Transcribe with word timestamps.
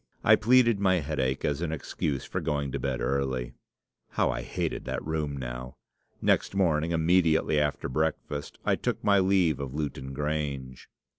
I 0.23 0.35
pleaded 0.35 0.79
my 0.79 0.95
headache 0.95 1.45
as 1.45 1.61
an 1.61 1.71
excuse 1.71 2.25
for 2.25 2.41
going 2.41 2.71
to 2.71 2.79
bed 2.79 3.01
early. 3.01 3.53
How 4.09 4.31
I 4.31 4.41
hated 4.41 4.85
the 4.85 4.97
room 4.99 5.37
now! 5.37 5.77
Next 6.23 6.55
morning, 6.55 6.89
immediately 6.89 7.59
after 7.59 7.87
breakfast, 7.87 8.57
I 8.65 8.75
took 8.77 9.03
my 9.03 9.19
leave 9.19 9.59
of 9.59 9.73
Lewton 9.75 10.13
Grange." 10.15 10.89